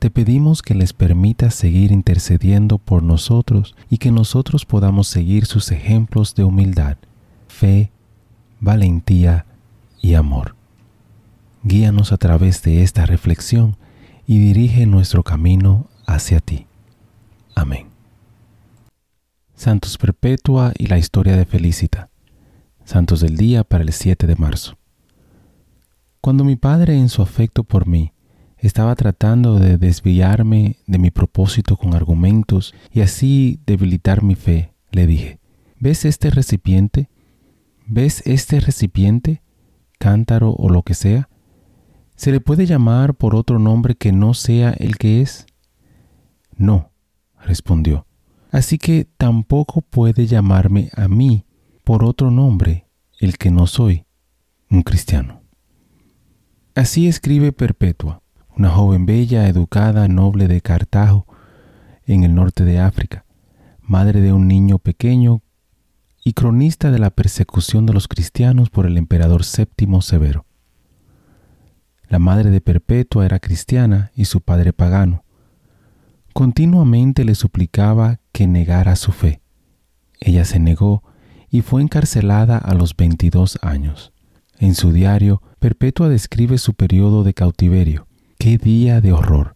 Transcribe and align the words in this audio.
Te 0.00 0.08
pedimos 0.10 0.62
que 0.62 0.74
les 0.74 0.94
permitas 0.94 1.54
seguir 1.54 1.92
intercediendo 1.92 2.78
por 2.78 3.02
nosotros 3.02 3.76
y 3.90 3.98
que 3.98 4.10
nosotros 4.10 4.64
podamos 4.64 5.08
seguir 5.08 5.44
sus 5.44 5.70
ejemplos 5.72 6.34
de 6.34 6.42
humildad, 6.42 6.96
fe, 7.48 7.92
valentía 8.60 9.44
y 10.00 10.14
amor. 10.14 10.56
Guíanos 11.64 12.12
a 12.12 12.16
través 12.16 12.62
de 12.62 12.82
esta 12.82 13.04
reflexión 13.04 13.76
y 14.26 14.38
dirige 14.38 14.86
nuestro 14.86 15.22
camino 15.22 15.90
hacia 16.06 16.40
ti. 16.40 16.66
Amén. 17.54 17.88
Santos 19.54 19.98
Perpetua 19.98 20.72
y 20.78 20.86
la 20.86 20.96
historia 20.96 21.36
de 21.36 21.44
Felicita. 21.44 22.08
Santos 22.86 23.20
del 23.20 23.36
día 23.36 23.64
para 23.64 23.84
el 23.84 23.92
7 23.92 24.26
de 24.26 24.36
marzo. 24.36 24.78
Cuando 26.22 26.42
mi 26.42 26.56
padre 26.56 26.96
en 26.96 27.10
su 27.10 27.20
afecto 27.20 27.64
por 27.64 27.86
mí 27.86 28.14
estaba 28.60 28.94
tratando 28.94 29.58
de 29.58 29.78
desviarme 29.78 30.76
de 30.86 30.98
mi 30.98 31.10
propósito 31.10 31.76
con 31.76 31.94
argumentos 31.94 32.74
y 32.92 33.00
así 33.00 33.60
debilitar 33.66 34.22
mi 34.22 34.34
fe. 34.34 34.74
Le 34.90 35.06
dije, 35.06 35.40
¿ves 35.78 36.04
este 36.04 36.30
recipiente? 36.30 37.08
¿Ves 37.86 38.22
este 38.26 38.60
recipiente? 38.60 39.42
Cántaro 39.98 40.52
o 40.52 40.68
lo 40.68 40.82
que 40.82 40.94
sea. 40.94 41.28
¿Se 42.16 42.30
le 42.30 42.40
puede 42.40 42.66
llamar 42.66 43.14
por 43.14 43.34
otro 43.34 43.58
nombre 43.58 43.94
que 43.94 44.12
no 44.12 44.34
sea 44.34 44.70
el 44.72 44.98
que 44.98 45.22
es? 45.22 45.46
No, 46.56 46.90
respondió. 47.42 48.06
Así 48.50 48.78
que 48.78 49.06
tampoco 49.16 49.80
puede 49.80 50.26
llamarme 50.26 50.90
a 50.94 51.08
mí 51.08 51.46
por 51.84 52.04
otro 52.04 52.30
nombre 52.30 52.86
el 53.18 53.38
que 53.38 53.50
no 53.50 53.66
soy, 53.66 54.04
un 54.70 54.82
cristiano. 54.82 55.42
Así 56.74 57.06
escribe 57.06 57.52
Perpetua 57.52 58.19
una 58.60 58.68
joven 58.68 59.06
bella, 59.06 59.48
educada, 59.48 60.06
noble 60.06 60.46
de 60.46 60.60
Cartago, 60.60 61.26
en 62.04 62.24
el 62.24 62.34
norte 62.34 62.62
de 62.62 62.78
África, 62.78 63.24
madre 63.80 64.20
de 64.20 64.34
un 64.34 64.48
niño 64.48 64.78
pequeño 64.78 65.40
y 66.22 66.34
cronista 66.34 66.90
de 66.90 66.98
la 66.98 67.08
persecución 67.08 67.86
de 67.86 67.94
los 67.94 68.06
cristianos 68.06 68.68
por 68.68 68.84
el 68.84 68.98
emperador 68.98 69.44
séptimo 69.44 70.02
Severo. 70.02 70.44
La 72.06 72.18
madre 72.18 72.50
de 72.50 72.60
Perpetua 72.60 73.24
era 73.24 73.38
cristiana 73.38 74.12
y 74.14 74.26
su 74.26 74.42
padre 74.42 74.74
pagano. 74.74 75.24
Continuamente 76.34 77.24
le 77.24 77.36
suplicaba 77.36 78.20
que 78.30 78.46
negara 78.46 78.94
su 78.96 79.12
fe. 79.12 79.40
Ella 80.20 80.44
se 80.44 80.58
negó 80.58 81.02
y 81.48 81.62
fue 81.62 81.80
encarcelada 81.80 82.58
a 82.58 82.74
los 82.74 82.94
22 82.94 83.58
años. 83.62 84.12
En 84.58 84.74
su 84.74 84.92
diario, 84.92 85.40
Perpetua 85.60 86.10
describe 86.10 86.58
su 86.58 86.74
periodo 86.74 87.24
de 87.24 87.32
cautiverio. 87.32 88.09
Qué 88.40 88.56
día 88.56 89.02
de 89.02 89.12
horror. 89.12 89.54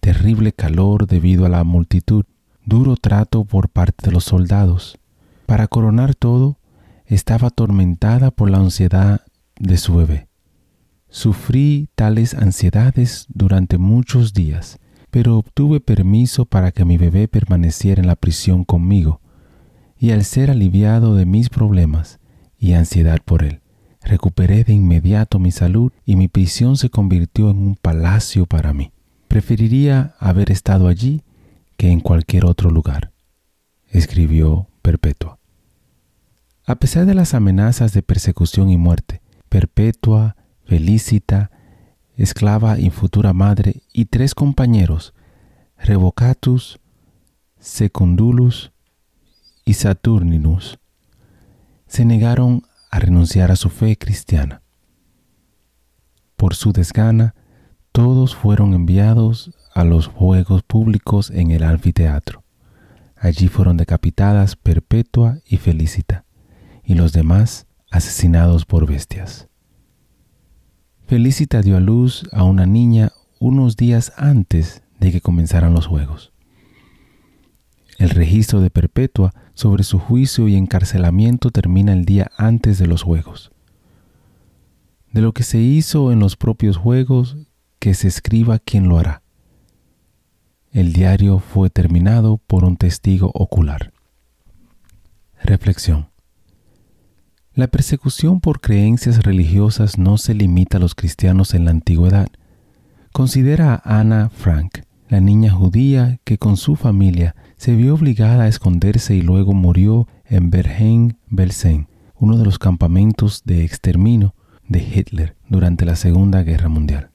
Terrible 0.00 0.52
calor 0.52 1.06
debido 1.06 1.46
a 1.46 1.48
la 1.48 1.62
multitud, 1.62 2.24
duro 2.64 2.96
trato 2.96 3.44
por 3.44 3.68
parte 3.68 4.06
de 4.06 4.10
los 4.10 4.24
soldados. 4.24 4.98
Para 5.46 5.68
coronar 5.68 6.16
todo, 6.16 6.58
estaba 7.06 7.46
atormentada 7.46 8.32
por 8.32 8.50
la 8.50 8.58
ansiedad 8.58 9.20
de 9.56 9.76
su 9.76 9.94
bebé. 9.94 10.26
Sufrí 11.10 11.88
tales 11.94 12.34
ansiedades 12.34 13.26
durante 13.28 13.78
muchos 13.78 14.34
días, 14.34 14.80
pero 15.12 15.38
obtuve 15.38 15.78
permiso 15.78 16.46
para 16.46 16.72
que 16.72 16.84
mi 16.84 16.98
bebé 16.98 17.28
permaneciera 17.28 18.00
en 18.00 18.08
la 18.08 18.16
prisión 18.16 18.64
conmigo, 18.64 19.20
y 19.96 20.10
al 20.10 20.24
ser 20.24 20.50
aliviado 20.50 21.14
de 21.14 21.24
mis 21.24 21.48
problemas 21.50 22.18
y 22.58 22.72
ansiedad 22.72 23.20
por 23.24 23.44
él, 23.44 23.59
Recuperé 24.02 24.64
de 24.64 24.72
inmediato 24.72 25.38
mi 25.38 25.50
salud 25.50 25.92
y 26.04 26.16
mi 26.16 26.28
prisión 26.28 26.76
se 26.76 26.90
convirtió 26.90 27.50
en 27.50 27.58
un 27.58 27.76
palacio 27.76 28.46
para 28.46 28.72
mí. 28.72 28.92
Preferiría 29.28 30.14
haber 30.18 30.50
estado 30.50 30.88
allí 30.88 31.22
que 31.76 31.90
en 31.90 32.00
cualquier 32.00 32.44
otro 32.44 32.70
lugar, 32.70 33.12
escribió 33.88 34.68
Perpetua. 34.82 35.38
A 36.66 36.76
pesar 36.76 37.06
de 37.06 37.14
las 37.14 37.34
amenazas 37.34 37.92
de 37.92 38.02
persecución 38.02 38.70
y 38.70 38.76
muerte, 38.76 39.22
Perpetua, 39.48 40.36
Felicita, 40.64 41.50
esclava 42.16 42.78
y 42.78 42.90
futura 42.90 43.32
madre, 43.32 43.82
y 43.92 44.04
tres 44.04 44.34
compañeros, 44.34 45.14
Revocatus, 45.78 46.78
Secundulus 47.58 48.72
y 49.64 49.74
Saturninus, 49.74 50.78
se 51.86 52.04
negaron 52.04 52.62
a 52.90 52.98
renunciar 52.98 53.50
a 53.50 53.56
su 53.56 53.70
fe 53.70 53.96
cristiana. 53.96 54.62
Por 56.36 56.54
su 56.54 56.72
desgana, 56.72 57.34
todos 57.92 58.34
fueron 58.34 58.74
enviados 58.74 59.52
a 59.74 59.84
los 59.84 60.06
juegos 60.06 60.62
públicos 60.62 61.30
en 61.30 61.50
el 61.50 61.62
anfiteatro. 61.62 62.42
Allí 63.16 63.48
fueron 63.48 63.76
decapitadas 63.76 64.56
Perpetua 64.56 65.38
y 65.44 65.58
Felicita, 65.58 66.24
y 66.82 66.94
los 66.94 67.12
demás 67.12 67.66
asesinados 67.90 68.64
por 68.64 68.86
bestias. 68.86 69.48
Felicita 71.06 71.60
dio 71.60 71.76
a 71.76 71.80
luz 71.80 72.28
a 72.32 72.44
una 72.44 72.66
niña 72.66 73.12
unos 73.38 73.76
días 73.76 74.12
antes 74.16 74.82
de 74.98 75.12
que 75.12 75.20
comenzaran 75.20 75.74
los 75.74 75.86
juegos. 75.86 76.32
El 77.98 78.10
registro 78.10 78.60
de 78.60 78.70
Perpetua 78.70 79.34
sobre 79.60 79.84
su 79.84 79.98
juicio 79.98 80.48
y 80.48 80.56
encarcelamiento 80.56 81.50
termina 81.50 81.92
el 81.92 82.06
día 82.06 82.30
antes 82.38 82.78
de 82.78 82.86
los 82.86 83.02
juegos. 83.02 83.52
De 85.12 85.20
lo 85.20 85.34
que 85.34 85.42
se 85.42 85.58
hizo 85.58 86.12
en 86.12 86.18
los 86.18 86.36
propios 86.36 86.78
juegos, 86.78 87.36
que 87.78 87.92
se 87.92 88.08
escriba 88.08 88.58
quién 88.58 88.88
lo 88.88 88.98
hará. 88.98 89.22
El 90.72 90.94
diario 90.94 91.40
fue 91.40 91.68
terminado 91.68 92.38
por 92.38 92.64
un 92.64 92.78
testigo 92.78 93.30
ocular. 93.34 93.92
Reflexión. 95.42 96.08
La 97.52 97.66
persecución 97.66 98.40
por 98.40 98.62
creencias 98.62 99.22
religiosas 99.24 99.98
no 99.98 100.16
se 100.16 100.32
limita 100.32 100.78
a 100.78 100.80
los 100.80 100.94
cristianos 100.94 101.52
en 101.52 101.66
la 101.66 101.72
antigüedad. 101.72 102.28
Considera 103.12 103.74
a 103.74 104.00
Ana 104.00 104.30
Frank, 104.30 104.84
la 105.10 105.20
niña 105.20 105.52
judía 105.52 106.18
que 106.24 106.38
con 106.38 106.56
su 106.56 106.76
familia 106.76 107.36
se 107.60 107.76
vio 107.76 107.94
obligada 107.94 108.44
a 108.44 108.48
esconderse 108.48 109.14
y 109.14 109.20
luego 109.20 109.52
murió 109.52 110.08
en 110.24 110.48
Bergen-Belsen, 110.48 111.88
uno 112.14 112.38
de 112.38 112.44
los 112.46 112.58
campamentos 112.58 113.42
de 113.44 113.64
exterminio 113.64 114.34
de 114.66 114.78
Hitler 114.78 115.36
durante 115.46 115.84
la 115.84 115.94
Segunda 115.94 116.42
Guerra 116.42 116.70
Mundial. 116.70 117.10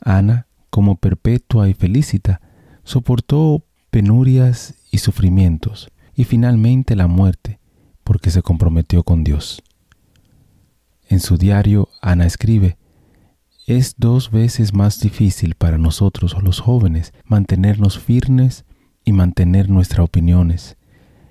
Ana, 0.00 0.48
como 0.68 0.96
perpetua 0.96 1.68
y 1.68 1.74
felicita, 1.74 2.40
soportó 2.82 3.64
penurias 3.92 4.74
y 4.90 4.98
sufrimientos 4.98 5.92
y 6.16 6.24
finalmente 6.24 6.96
la 6.96 7.06
muerte 7.06 7.60
porque 8.02 8.32
se 8.32 8.42
comprometió 8.42 9.04
con 9.04 9.22
Dios. 9.22 9.62
En 11.08 11.20
su 11.20 11.36
diario, 11.36 11.88
Ana 12.02 12.26
escribe, 12.26 12.78
es 13.68 13.94
dos 13.96 14.32
veces 14.32 14.74
más 14.74 14.98
difícil 14.98 15.54
para 15.54 15.78
nosotros 15.78 16.34
los 16.42 16.58
jóvenes 16.58 17.14
mantenernos 17.26 18.00
firmes 18.00 18.64
y 19.04 19.12
mantener 19.12 19.68
nuestras 19.68 20.04
opiniones 20.04 20.76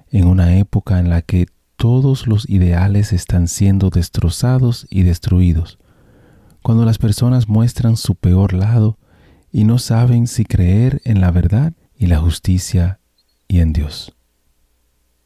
en 0.10 0.28
una 0.28 0.58
época 0.58 1.00
en 1.00 1.10
la 1.10 1.22
que 1.22 1.48
todos 1.76 2.28
los 2.28 2.48
ideales 2.50 3.14
están 3.14 3.48
siendo 3.48 3.90
destrozados 3.90 4.88
y 4.90 5.04
destruidos, 5.04 5.80
cuando 6.62 6.86
las 6.86 6.98
personas 6.98 7.50
muestran 7.50 7.98
su 7.98 8.16
peor 8.16 8.54
lado 8.54 8.98
y 9.52 9.64
no 9.66 9.80
saben 9.80 10.28
si 10.28 10.46
creer 10.46 11.02
en 11.04 11.20
la 11.20 11.32
verdad 11.32 11.74
y 11.98 12.08
la 12.08 12.20
justicia 12.20 13.00
y 13.48 13.60
en 13.60 13.74
Dios. 13.74 14.16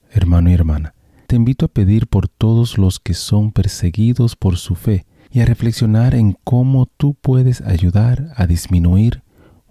Hermano 0.09 0.49
y 0.49 0.53
hermana, 0.53 0.93
te 1.27 1.35
invito 1.35 1.65
a 1.65 1.69
pedir 1.69 2.07
por 2.07 2.29
todos 2.29 2.77
los 2.77 2.99
que 2.99 3.13
son 3.13 3.51
perseguidos 3.51 4.35
por 4.35 4.57
su 4.57 4.75
fe 4.75 5.05
y 5.29 5.41
a 5.41 5.45
reflexionar 5.45 6.15
en 6.15 6.37
cómo 6.43 6.85
tú 6.85 7.13
puedes 7.13 7.61
ayudar 7.61 8.31
a 8.35 8.47
disminuir 8.47 9.21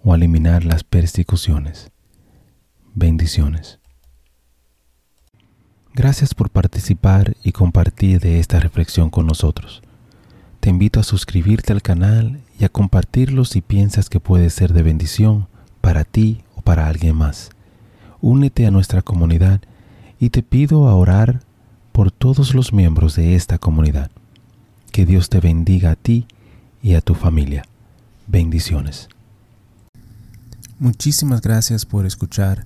o 0.03 0.13
eliminar 0.13 0.63
las 0.63 0.83
persecuciones. 0.83 1.91
Bendiciones. 2.99 3.77
Gracias 5.93 6.33
por 6.33 6.49
participar 6.49 7.37
y 7.43 7.51
compartir 7.51 8.19
de 8.19 8.39
esta 8.39 8.59
reflexión 8.59 9.11
con 9.11 9.27
nosotros. 9.27 9.83
Te 10.61 10.71
invito 10.71 10.99
a 10.99 11.03
suscribirte 11.03 11.73
al 11.73 11.83
canal 11.83 12.41
y 12.59 12.65
a 12.65 12.69
compartirlo 12.69 13.45
si 13.45 13.61
piensas 13.61 14.09
que 14.09 14.19
puede 14.19 14.49
ser 14.49 14.73
de 14.73 14.81
bendición 14.81 15.47
para 15.79 16.05
ti 16.05 16.41
o 16.55 16.61
para 16.61 16.87
alguien 16.87 17.15
más. 17.15 17.51
Únete 18.19 18.65
a 18.65 18.71
nuestra 18.71 19.03
comunidad 19.03 19.61
y 20.19 20.31
te 20.31 20.41
pido 20.41 20.87
a 20.87 20.95
orar 20.95 21.41
por 21.91 22.09
todos 22.09 22.55
los 22.55 22.73
miembros 22.73 23.15
de 23.15 23.35
esta 23.35 23.59
comunidad. 23.59 24.09
Que 24.91 25.05
Dios 25.05 25.29
te 25.29 25.39
bendiga 25.39 25.91
a 25.91 25.95
ti 25.95 26.25
y 26.81 26.95
a 26.95 27.01
tu 27.01 27.13
familia. 27.13 27.61
Bendiciones. 28.25 29.07
Muchísimas 30.79 31.41
gracias 31.41 31.85
por 31.85 32.07
escuchar 32.07 32.65